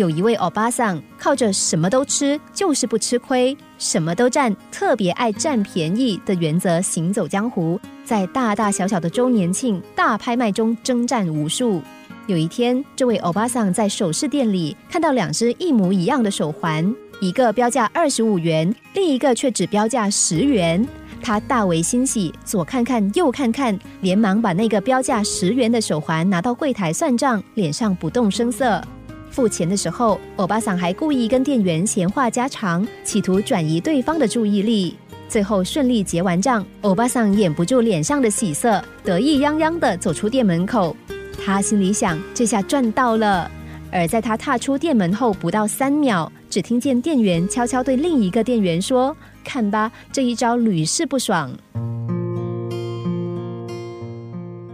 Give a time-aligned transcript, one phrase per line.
[0.00, 11.82] 有一位欧巴桑，靠着什么都吃，就是不吃亏，什么都占，特别爱占便宜的原则行走江湖，在大大小小的周年庆大拍卖中征战无数。
[12.26, 20.88] 有一天，这位欧巴桑在首饰店里看到两只一模一样的手环，一个标价二十五元，另一个却只标价十元。
[21.20, 28.82] 他大为欣喜，左看看右看看，连忙把那个标价十元的手环拿到柜台算账，脸上不动声色。
[29.30, 34.96] 付钱的时候，欧巴桑还故意跟店员闲话家常，企图转移对方的注意力。
[35.28, 40.96] 最后顺利结完账，欧巴桑掩不住脸上的喜色，得意洋洋地走出店门口。
[41.42, 43.50] 他心里想：这下赚到了。
[43.92, 49.16] 而在他踏出店门后不到三秒，只听见店员悄悄对另一个店员说。
[49.42, 51.50] 看吧，这一招屡试不爽。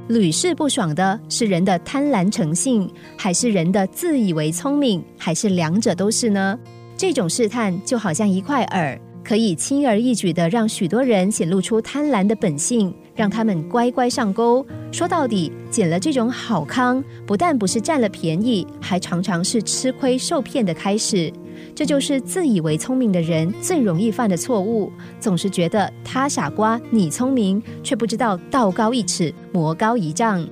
[0.08, 6.56] 屡试不爽的是人的贪婪成性，还是人的自以为聪明，还是两者都是呢？
[6.96, 14.64] 这种试探就好像一块饵，可以轻而易举的让许多人显露出贪婪的本性，让他们乖乖上钩。
[14.92, 21.32] 说到底，捡了这种好康，不但不是占了便宜，还常常是吃亏受骗的开始。
[21.76, 30.48] 这就是自以为聪明的人最容易犯的错误，总是觉得他傻瓜，你聪明，却不知道道高一尺，魔高一丈。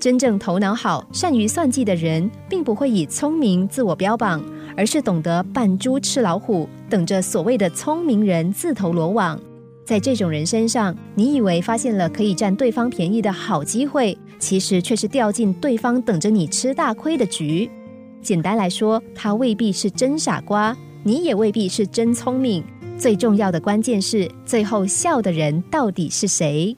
[0.00, 4.44] 真正头脑好、善于算计的人，并不会以聪明自我标榜，
[4.76, 9.40] 而是懂得扮猪吃老虎，等着所谓的聪明人自投罗网。
[9.84, 17.70] 在这种人身上，你以为发现了可以占对方便宜的好机会，其实却是掉进对方等着你吃大亏的局。
[18.24, 22.64] 简单来说，他未必是真傻瓜，你也未必是真聪明。
[22.98, 26.74] 最重要的关键是，最后笑的人到底是谁？